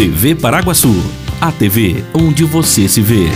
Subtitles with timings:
[0.00, 0.96] TV Paraguaçu,
[1.38, 3.28] a TV onde você se vê.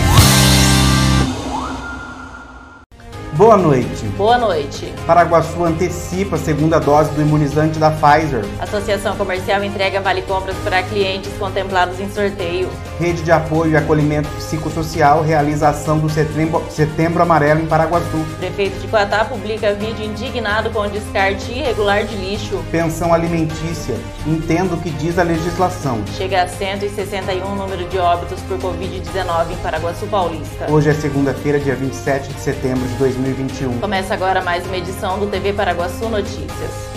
[3.35, 4.05] Boa noite.
[4.15, 4.93] Boa noite.
[5.05, 8.45] Paraguaçu antecipa a segunda dose do imunizante da Pfizer.
[8.61, 12.69] Associação Comercial entrega vale compras para clientes contemplados em sorteio.
[12.97, 18.25] Rede de Apoio e Acolhimento Psicossocial realiza ação do Setembro, Setembro Amarelo em Paraguaçu.
[18.39, 22.63] Prefeito de Coatá publica vídeo indignado com o descarte irregular de lixo.
[22.71, 23.95] Pensão alimentícia.
[24.25, 26.01] Entendo o que diz a legislação.
[26.15, 30.71] Chega a 161 o número de óbitos por Covid-19 em Paraguaçu Paulista.
[30.71, 33.79] Hoje é segunda-feira, dia 27 de setembro de 2021.
[33.79, 36.94] Começa agora mais uma edição do TV Paraguaçu Notícias.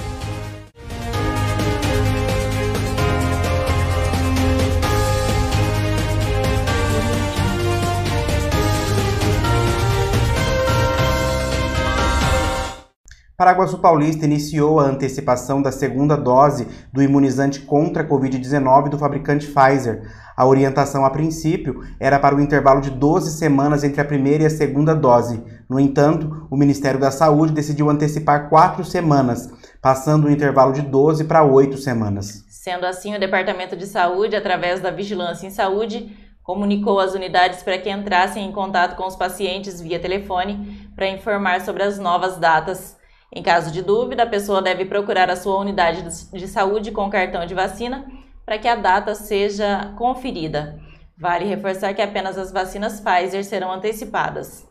[13.38, 19.46] Paraguaçu Paulista iniciou a antecipação da segunda dose do imunizante contra a Covid-19 do fabricante
[19.46, 20.02] Pfizer.
[20.36, 24.46] A orientação, a princípio, era para o intervalo de 12 semanas entre a primeira e
[24.46, 25.40] a segunda dose.
[25.70, 29.48] No entanto, o Ministério da Saúde decidiu antecipar quatro semanas,
[29.80, 32.44] passando o intervalo de 12 para 8 semanas.
[32.48, 36.10] Sendo assim, o Departamento de Saúde, através da Vigilância em Saúde,
[36.42, 41.60] comunicou às unidades para que entrassem em contato com os pacientes via telefone para informar
[41.60, 42.97] sobre as novas datas.
[43.30, 47.44] Em caso de dúvida, a pessoa deve procurar a sua unidade de saúde com cartão
[47.44, 48.06] de vacina
[48.44, 50.80] para que a data seja conferida.
[51.18, 54.66] Vale reforçar que apenas as vacinas Pfizer serão antecipadas.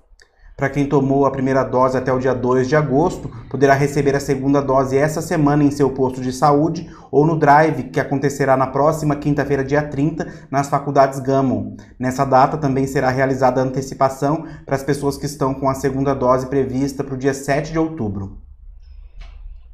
[0.58, 4.20] Para quem tomou a primeira dose até o dia 2 de agosto, poderá receber a
[4.20, 8.66] segunda dose essa semana em seu posto de saúde ou no drive, que acontecerá na
[8.66, 11.78] próxima quinta-feira, dia 30, nas faculdades Gammon.
[12.00, 16.16] Nessa data também será realizada a antecipação para as pessoas que estão com a segunda
[16.16, 18.47] dose prevista para o dia 7 de outubro.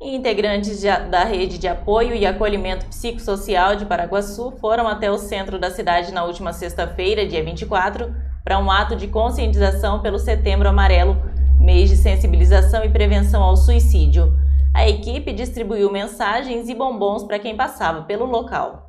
[0.03, 5.57] Integrantes de, da rede de apoio e acolhimento psicossocial de Paraguaçu foram até o centro
[5.57, 11.15] da cidade na última sexta-feira, dia 24, para um ato de conscientização pelo Setembro Amarelo,
[11.57, 14.37] mês de sensibilização e prevenção ao suicídio.
[14.73, 18.82] A equipe distribuiu mensagens e bombons para quem passava pelo local.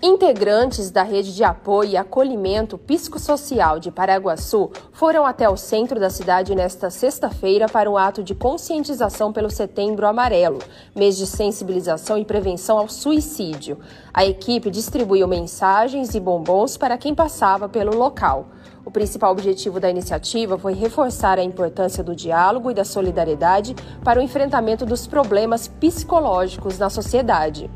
[0.00, 6.08] Integrantes da rede de apoio e acolhimento psicossocial de Paraguaçu foram até o centro da
[6.08, 10.60] cidade nesta sexta-feira para um ato de conscientização pelo Setembro Amarelo,
[10.94, 13.80] mês de sensibilização e prevenção ao suicídio.
[14.14, 18.50] A equipe distribuiu mensagens e bombons para quem passava pelo local.
[18.84, 24.20] O principal objetivo da iniciativa foi reforçar a importância do diálogo e da solidariedade para
[24.20, 27.68] o enfrentamento dos problemas psicológicos na sociedade.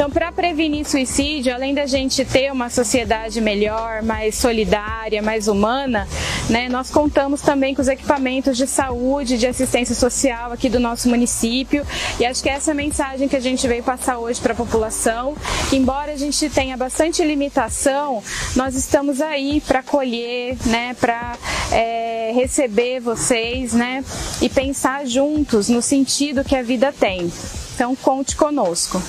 [0.00, 6.08] Então, para prevenir suicídio, além da gente ter uma sociedade melhor, mais solidária, mais humana,
[6.48, 11.06] né, nós contamos também com os equipamentos de saúde, de assistência social aqui do nosso
[11.06, 11.86] município.
[12.18, 14.56] E acho que essa é a mensagem que a gente veio passar hoje para a
[14.56, 15.36] população.
[15.70, 18.22] Embora a gente tenha bastante limitação,
[18.56, 21.36] nós estamos aí para acolher, né, para
[21.70, 24.02] é, receber vocês, né,
[24.40, 27.30] e pensar juntos no sentido que a vida tem.
[27.74, 29.02] Então, conte conosco.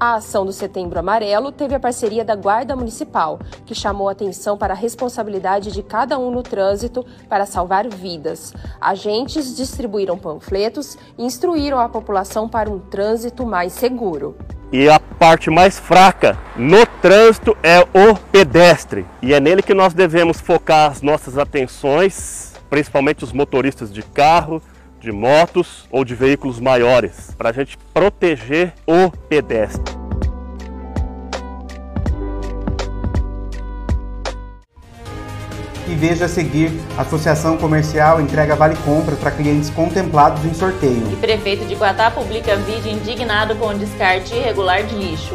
[0.00, 4.72] A ação do Setembro Amarelo teve a parceria da Guarda Municipal, que chamou atenção para
[4.72, 8.54] a responsabilidade de cada um no trânsito para salvar vidas.
[8.80, 14.36] Agentes distribuíram panfletos e instruíram a população para um trânsito mais seguro.
[14.70, 19.04] E a parte mais fraca no trânsito é o pedestre.
[19.20, 24.62] E é nele que nós devemos focar as nossas atenções, principalmente os motoristas de carro,
[25.00, 29.98] de motos ou de veículos maiores, para a gente proteger o pedestre.
[35.88, 41.10] E veja a seguir, a Associação Comercial entrega vale compra para clientes contemplados em sorteio.
[41.10, 45.34] E prefeito de Guatá publica vídeo indignado com o descarte irregular de lixo.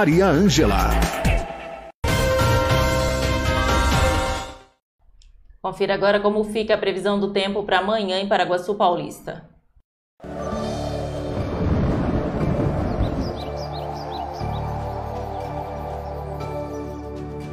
[0.00, 0.88] Maria Ângela.
[5.60, 9.44] Confira agora como fica a previsão do tempo para amanhã em Paraguaçu Paulista.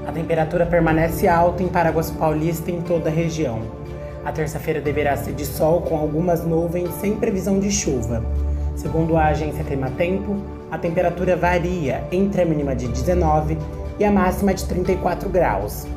[0.07, 3.59] A temperatura permanece alta em Paraguaçu Paulista e em toda a região.
[4.23, 8.23] A terça-feira deverá ser de sol com algumas nuvens sem previsão de chuva.
[8.77, 13.57] Segundo a agência Climatempo, a temperatura varia entre a mínima de 19
[13.99, 15.87] e a máxima de 34 graus.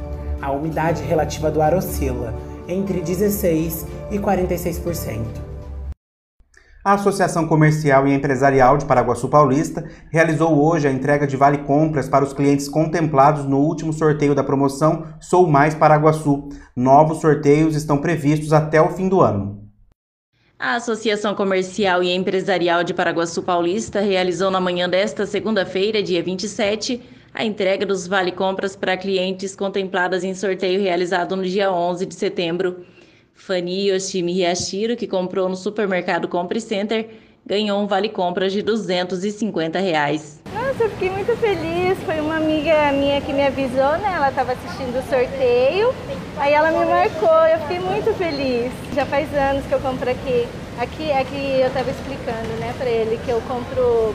[0.41, 2.35] A umidade relativa do ar oscila
[2.69, 5.51] entre 16 e 46%.
[6.83, 12.09] A Associação Comercial e Empresarial de Paraguaçu Paulista realizou hoje a entrega de vale compras
[12.09, 16.49] para os clientes contemplados no último sorteio da promoção Sou Mais Paraguaçu.
[16.75, 19.60] Novos sorteios estão previstos até o fim do ano.
[20.61, 27.01] A Associação Comercial e Empresarial de Paraguaçu Paulista realizou na manhã desta segunda-feira, dia 27,
[27.33, 32.85] a entrega dos vale-compras para clientes contempladas em sorteio realizado no dia 11 de setembro.
[33.33, 37.09] Fanny Yoshimi Hiyashiro, que comprou no supermercado Compre Center,
[37.47, 40.43] ganhou um vale-compras de 250 reais.
[40.81, 41.99] Nossa, eu fiquei muito feliz.
[42.07, 44.13] Foi uma amiga minha que me avisou, né?
[44.17, 45.95] Ela estava assistindo o sorteio
[46.39, 48.73] Aí ela me marcou, eu fiquei muito feliz.
[48.95, 50.49] Já faz anos que eu compro aqui.
[50.81, 54.15] Aqui é que eu estava explicando, né, para ele que eu compro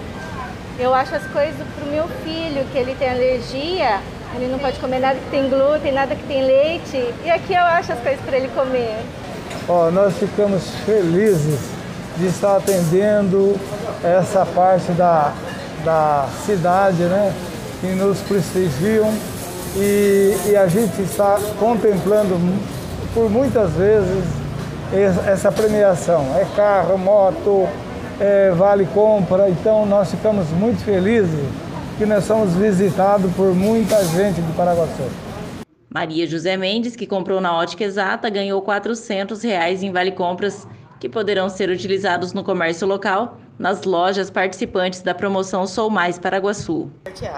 [0.80, 4.02] eu acho as coisas pro meu filho, que ele tem alergia,
[4.36, 7.64] ele não pode comer nada que tem glúten, nada que tem leite, e aqui eu
[7.64, 8.98] acho as coisas para ele comer.
[9.70, 11.60] Ó, nós ficamos felizes
[12.18, 13.56] de estar atendendo
[14.04, 15.32] essa parte da,
[15.86, 17.34] da cidade, né,
[17.80, 19.14] que nos prestigiam
[19.76, 22.36] e, e a gente está contemplando
[23.14, 24.24] por muitas vezes
[25.28, 26.26] essa premiação.
[26.36, 27.68] É carro, moto,
[28.20, 31.48] é, vale compra, então nós ficamos muito felizes
[31.98, 35.04] que nós somos visitados por muita gente de Paraguaçu.
[35.94, 40.68] Maria José Mendes, que comprou na Ótica Exata, ganhou 400 reais em vale compras
[41.00, 46.90] que poderão ser utilizados no comércio local nas lojas participantes da promoção Sou Mais Paraguaçu.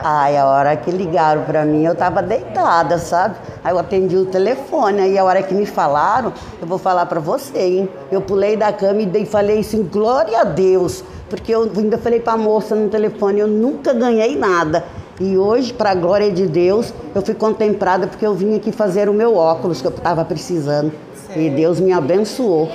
[0.03, 3.35] Ai, a hora que ligaram para mim, eu estava deitada, sabe?
[3.63, 7.19] Aí eu atendi o telefone, aí a hora que me falaram, eu vou falar para
[7.19, 7.89] você, hein?
[8.11, 12.33] Eu pulei da cama e falei assim, glória a Deus, porque eu ainda falei para
[12.33, 14.83] a moça no telefone, eu nunca ganhei nada.
[15.19, 19.09] E hoje, para a glória de Deus, eu fui contemplada porque eu vim aqui fazer
[19.09, 20.91] o meu óculos que eu estava precisando.
[21.35, 22.69] E Deus me abençoou.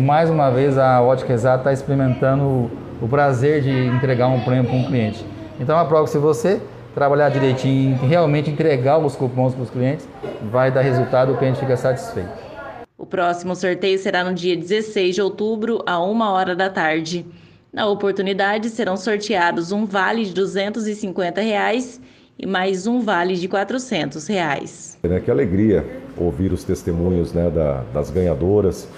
[0.00, 2.70] Mais uma vez a Ótica Exata está experimentando
[3.00, 5.24] o prazer de entregar um prêmio para um cliente.
[5.60, 6.60] Então a prova se você
[6.94, 10.08] trabalhar direitinho, realmente entregar os cupons para os clientes,
[10.50, 12.28] vai dar resultado, o cliente fica satisfeito.
[12.98, 17.24] O próximo sorteio será no dia 16 de outubro, a 1 hora da tarde.
[17.72, 22.00] Na oportunidade, serão sorteados um vale de 250 reais
[22.38, 24.98] e mais um vale de 400 reais.
[25.24, 25.84] Que alegria
[26.16, 28.88] ouvir os testemunhos né, da, das ganhadoras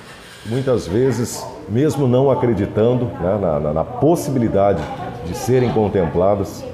[0.48, 4.82] muitas vezes, mesmo não acreditando né, na, na, na possibilidade
[5.26, 6.64] de serem contempladas,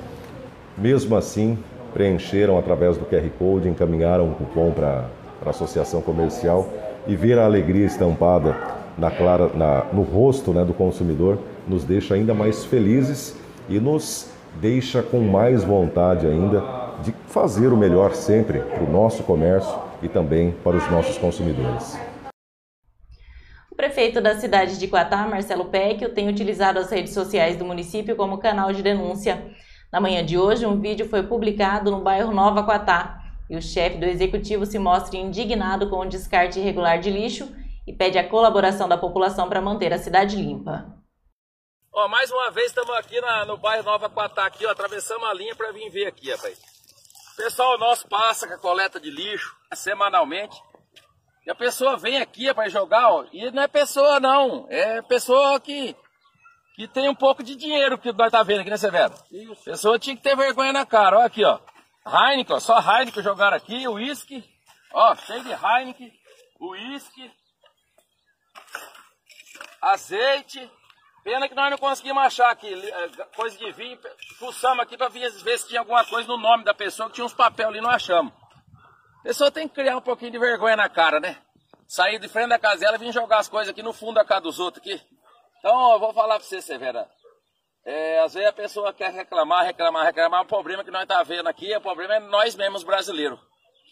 [0.76, 1.58] mesmo assim
[1.92, 5.04] preencheram através do QR Code, encaminharam um cupom para
[5.44, 6.68] a associação comercial
[7.06, 8.56] e ver a alegria estampada
[8.96, 13.36] na clara, na, no rosto né, do consumidor nos deixa ainda mais felizes
[13.68, 14.28] e nos
[14.60, 16.62] deixa com mais vontade ainda
[17.02, 21.96] de fazer o melhor sempre para o nosso comércio e também para os nossos consumidores.
[23.82, 28.38] Prefeito da cidade de Quatá, Marcelo Pecchio, tem utilizado as redes sociais do município como
[28.38, 29.52] canal de denúncia.
[29.90, 33.20] Na manhã de hoje, um vídeo foi publicado no bairro Nova Quatá
[33.50, 37.52] e o chefe do executivo se mostra indignado com o descarte irregular de lixo
[37.84, 40.86] e pede a colaboração da população para manter a cidade limpa.
[41.92, 45.34] Ó, mais uma vez estamos aqui na, no bairro Nova Quatá, aqui, ó, atravessamos a
[45.34, 46.32] linha para vir ver aqui.
[46.32, 50.56] O pessoal nosso passa com a coleta de lixo semanalmente.
[51.44, 55.58] E a pessoa vem aqui para jogar, ó, e não é pessoa não, é pessoa
[55.58, 55.96] que,
[56.76, 59.12] que tem um pouco de dinheiro que nós tá vendo aqui, né, Severo?
[59.30, 59.64] Isso.
[59.64, 61.58] Pessoa tinha que ter vergonha na cara, ó aqui, ó.
[62.06, 64.44] Heineken, ó, só Heineken jogaram aqui, uísque,
[64.92, 66.12] ó, cheio de Heineken,
[66.60, 67.30] uísque,
[69.80, 70.70] azeite.
[71.24, 73.96] Pena que nós não conseguimos achar aqui eh, coisa de vinho.
[74.38, 77.34] Fuçamos aqui para ver se tinha alguma coisa no nome da pessoa, que tinha uns
[77.34, 78.32] papéis ali, não achamos.
[79.22, 81.36] A pessoa tem que criar um pouquinho de vergonha na cara, né?
[81.86, 84.24] Sair de frente da casa dela e vir jogar as coisas aqui no fundo da
[84.24, 85.00] casa dos outros aqui.
[85.60, 87.08] Então, eu vou falar para você, Severa.
[87.86, 90.42] É, às vezes a pessoa quer reclamar, reclamar, reclamar.
[90.42, 93.38] O problema que nós tá vendo aqui, o problema é nós mesmos brasileiros.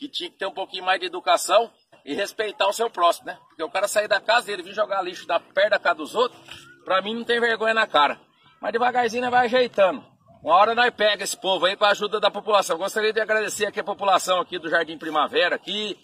[0.00, 1.70] Que tinha que ter um pouquinho mais de educação
[2.04, 3.38] e respeitar o seu próximo, né?
[3.50, 6.16] Porque o cara sair da casa dele vir jogar lixo da perto da casa dos
[6.16, 6.40] outros,
[6.84, 8.20] pra mim não tem vergonha na cara.
[8.60, 10.09] Mas devagarzinho vai ajeitando.
[10.42, 12.78] Uma hora nós pega esse povo aí com a ajuda da população.
[12.78, 15.98] Gostaria de agradecer aqui a população aqui do Jardim Primavera, aqui,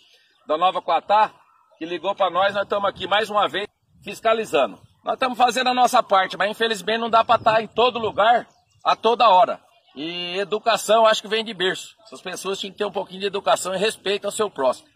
[0.46, 1.32] da Nova Quatá,
[1.78, 2.52] que ligou para nós.
[2.52, 3.66] Nós estamos aqui mais uma vez
[4.04, 4.78] fiscalizando.
[5.02, 8.46] Nós estamos fazendo a nossa parte, mas infelizmente não dá para estar em todo lugar,
[8.84, 9.58] a toda hora.
[9.94, 11.96] E educação acho que vem de berço.
[12.04, 14.86] Essas pessoas tinham que ter um pouquinho de educação e respeito ao seu próximo.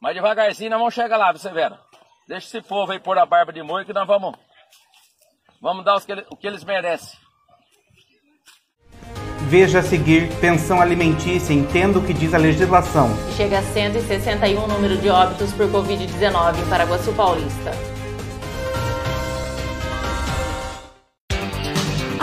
[0.00, 1.80] Mas devagarzinho nós vamos chegar lá, você Vera.
[2.28, 4.38] Deixa esse povo aí pôr a barba de molho que nós vamos,
[5.60, 5.96] vamos dar
[6.30, 7.18] o que eles merecem.
[9.48, 13.08] Veja a seguir pensão alimentícia, entenda o que diz a legislação.
[13.34, 17.97] Chega a 161 o número de óbitos por Covid-19 em Paraguaçu Paulista.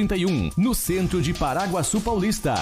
[0.00, 2.54] 31, no centro de Paraguaçu Paulista.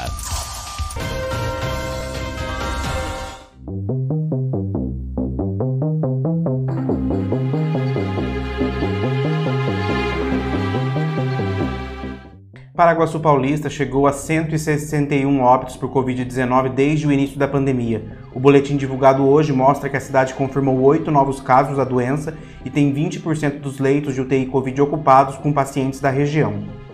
[12.74, 18.18] Paraguaçu Paulista chegou a 161 óbitos por Covid-19 desde o início da pandemia.
[18.34, 22.70] O boletim divulgado hoje mostra que a cidade confirmou oito novos casos da doença e
[22.70, 26.87] tem 20% dos leitos de UTI Covid ocupados com pacientes da região.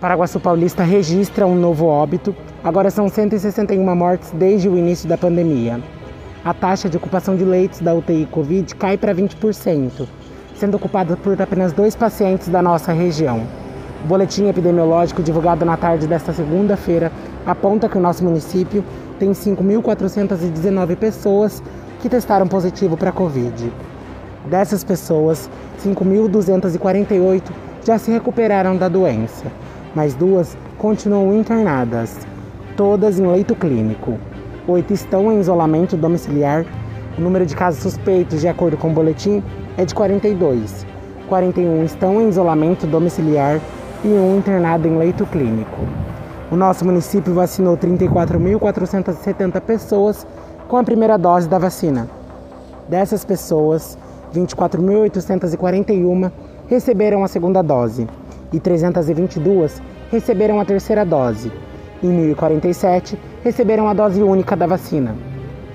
[0.00, 2.36] Paraguaçu Paulista registra um novo óbito.
[2.62, 5.80] Agora são 161 mortes desde o início da pandemia.
[6.44, 10.06] A taxa de ocupação de leitos da UTI Covid cai para 20%,
[10.54, 13.46] sendo ocupada por apenas dois pacientes da nossa região.
[14.04, 17.10] O boletim epidemiológico divulgado na tarde desta segunda-feira
[17.46, 18.84] aponta que o nosso município
[19.18, 21.62] tem 5.419 pessoas
[22.02, 23.72] que testaram positivo para a Covid.
[24.44, 25.48] Dessas pessoas,
[25.82, 27.42] 5.248
[27.82, 29.46] já se recuperaram da doença,
[29.96, 32.18] mas duas continuam internadas,
[32.76, 34.18] todas em leito clínico.
[34.68, 36.66] Oito estão em isolamento domiciliar.
[37.16, 39.42] O número de casos suspeitos, de acordo com o boletim,
[39.78, 40.84] é de 42.
[41.26, 43.58] 41 estão em isolamento domiciliar
[44.04, 45.80] e um internado em leito clínico.
[46.52, 50.26] O nosso município vacinou 34.470 pessoas
[50.68, 52.06] com a primeira dose da vacina.
[52.86, 53.96] Dessas pessoas,
[54.34, 56.30] 24.841
[56.68, 58.06] receberam a segunda dose
[58.52, 61.50] e 322 receberam a terceira dose
[62.02, 65.16] e 1.047 receberam a dose única da vacina,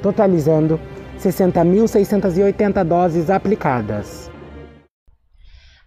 [0.02, 0.80] totalizando
[1.20, 4.30] 60.680 doses aplicadas.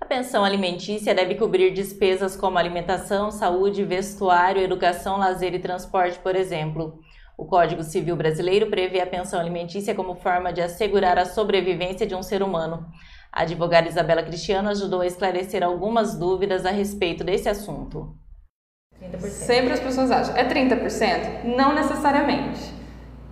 [0.00, 6.36] A pensão alimentícia deve cobrir despesas como alimentação, saúde, vestuário, educação, lazer e transporte, por
[6.36, 7.00] exemplo.
[7.36, 12.14] O Código Civil Brasileiro prevê a pensão alimentícia como forma de assegurar a sobrevivência de
[12.14, 12.86] um ser humano.
[13.34, 18.14] A advogada Isabela Cristiano ajudou a esclarecer algumas dúvidas a respeito desse assunto.
[19.02, 19.28] 30%.
[19.28, 21.42] Sempre as pessoas acham, é 30%?
[21.56, 22.72] Não necessariamente.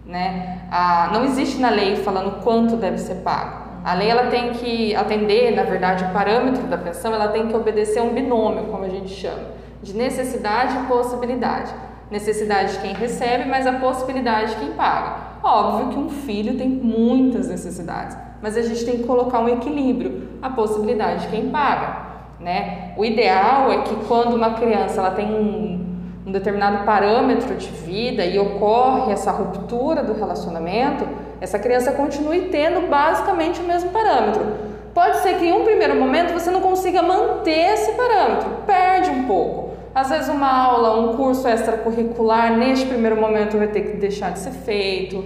[0.04, 0.66] Né?
[0.72, 3.62] Ah, não existe na lei falando quanto deve ser pago.
[3.84, 7.54] A lei ela tem que atender, na verdade, o parâmetro da pensão, ela tem que
[7.54, 11.72] obedecer a um binômio, como a gente chama, de necessidade e possibilidade.
[12.10, 15.38] Necessidade de quem recebe, mas a possibilidade de quem paga.
[15.44, 20.28] Óbvio que um filho tem muitas necessidades, mas a gente tem que colocar um equilíbrio,
[20.42, 22.12] a possibilidade de quem paga.
[22.40, 22.92] Né?
[22.96, 25.86] O ideal é que quando uma criança ela tem um,
[26.26, 31.06] um determinado parâmetro de vida e ocorre essa ruptura do relacionamento,
[31.40, 34.44] essa criança continue tendo basicamente o mesmo parâmetro.
[34.92, 39.24] Pode ser que em um primeiro momento você não consiga manter esse parâmetro, perde um
[39.24, 39.72] pouco.
[39.94, 44.38] Às vezes uma aula, um curso extracurricular, neste primeiro momento vai ter que deixar de
[44.38, 45.24] ser feito.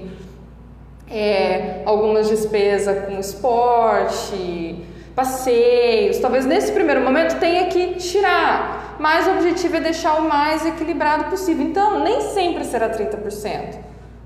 [1.08, 4.84] É, algumas despesas com esporte,
[5.14, 10.66] passeios, talvez nesse primeiro momento tenha que tirar, mas o objetivo é deixar o mais
[10.66, 11.64] equilibrado possível.
[11.64, 13.78] Então, nem sempre será 30%.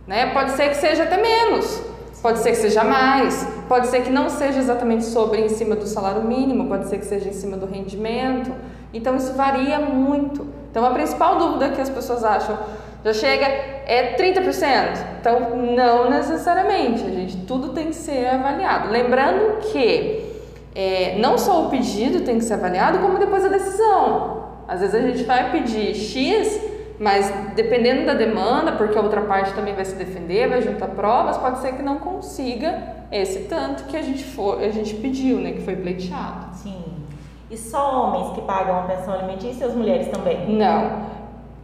[0.07, 0.33] Né?
[0.33, 1.81] Pode ser que seja até menos,
[2.21, 5.87] pode ser que seja mais, pode ser que não seja exatamente sobre em cima do
[5.87, 8.53] salário mínimo, pode ser que seja em cima do rendimento.
[8.93, 10.47] Então isso varia muito.
[10.71, 12.59] Então a principal dúvida que as pessoas acham
[13.05, 15.21] já chega é 30%.
[15.21, 18.91] Então não necessariamente, a gente tudo tem que ser avaliado.
[18.91, 20.25] Lembrando que
[20.75, 24.51] é, não só o pedido tem que ser avaliado, como depois a decisão.
[24.69, 29.55] Às vezes a gente vai pedir X mas dependendo da demanda, porque a outra parte
[29.55, 32.79] também vai se defender, vai juntar provas, pode ser que não consiga
[33.11, 36.55] esse tanto que a gente for, a gente pediu, né, que foi pleiteado.
[36.55, 36.85] Sim.
[37.51, 40.47] E só homens que pagam a pensão alimentícia ou as mulheres também?
[40.51, 41.20] Não.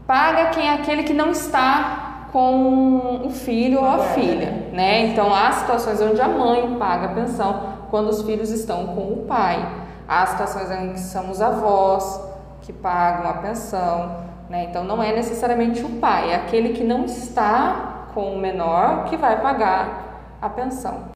[0.07, 5.07] Paga quem é aquele que não está com o filho ou a filha, né?
[5.07, 9.25] Então há situações onde a mãe paga a pensão quando os filhos estão com o
[9.27, 9.67] pai.
[10.07, 12.21] Há situações em que são os avós
[12.63, 14.25] que pagam a pensão.
[14.49, 14.69] Né?
[14.71, 19.17] Então não é necessariamente o pai, é aquele que não está com o menor que
[19.17, 21.07] vai pagar a pensão.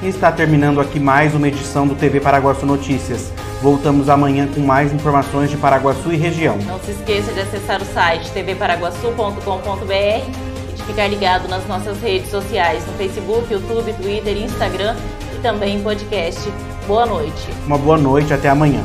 [0.00, 3.32] E está terminando aqui mais uma edição do TV Paraguaçu Notícias.
[3.64, 6.58] Voltamos amanhã com mais informações de Paraguaçu e região.
[6.66, 9.90] Não se esqueça de acessar o site tvparaguaçu.com.br
[10.68, 14.94] e de ficar ligado nas nossas redes sociais no Facebook, YouTube, Twitter, Instagram
[15.34, 16.42] e também em podcast.
[16.86, 17.48] Boa noite.
[17.66, 18.84] Uma boa noite, até amanhã.